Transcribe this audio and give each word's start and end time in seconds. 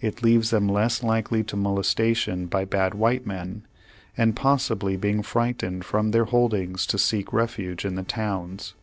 It 0.00 0.22
leaves 0.22 0.50
them 0.50 0.68
less 0.68 1.02
likely 1.02 1.42
to 1.42 1.56
molesta 1.56 2.14
tion 2.14 2.46
by 2.46 2.64
bad 2.64 2.94
white 2.94 3.26
men, 3.26 3.66
and 4.16 4.36
possibly 4.36 4.96
being 4.96 5.22
fright 5.24 5.58
ened 5.58 5.82
from 5.82 6.12
their 6.12 6.26
holdings 6.26 6.86
to 6.86 6.98
seek 6.98 7.32
refuge 7.32 7.84
in 7.84 7.96
the 7.96 8.04
towns. 8.04 8.74